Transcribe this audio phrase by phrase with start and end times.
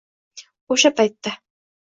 [0.75, 1.35] O'sha paytda